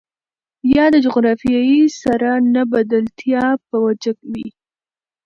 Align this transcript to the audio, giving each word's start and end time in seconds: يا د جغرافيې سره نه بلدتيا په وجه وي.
يا 0.75 0.85
د 0.93 0.95
جغرافيې 1.05 1.81
سره 2.03 2.31
نه 2.53 2.61
بلدتيا 2.71 3.45
په 3.67 3.75
وجه 3.85 4.13
وي. 4.31 4.47